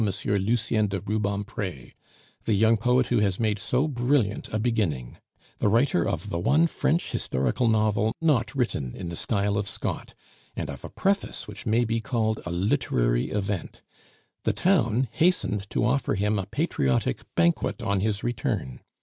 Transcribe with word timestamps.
Lucien 0.25 0.87
de 0.87 0.99
Rubempre, 0.99 1.91
the 2.45 2.55
young 2.55 2.75
poet 2.75 3.05
who 3.13 3.19
has 3.19 3.39
made 3.39 3.59
so 3.59 3.87
brilliant 3.87 4.51
a 4.51 4.57
beginning; 4.57 5.17
the 5.59 5.67
writer 5.67 6.09
of 6.09 6.31
the 6.31 6.39
one 6.39 6.65
French 6.65 7.11
historical 7.11 7.67
novel 7.67 8.11
not 8.19 8.55
written 8.55 8.95
in 8.95 9.09
the 9.09 9.15
style 9.15 9.59
of 9.59 9.67
Scott, 9.67 10.15
and 10.55 10.71
of 10.71 10.83
a 10.83 10.89
preface 10.89 11.47
which 11.47 11.67
may 11.67 11.85
be 11.85 11.99
called 11.99 12.39
a 12.47 12.51
literary 12.51 13.29
event. 13.29 13.83
The 14.43 14.53
town 14.53 15.07
hastened 15.11 15.69
to 15.69 15.85
offer 15.85 16.15
him 16.15 16.39
a 16.39 16.47
patriotic 16.47 17.21
banquet 17.35 17.83
on 17.83 17.99
his 17.99 18.23
return. 18.23 18.79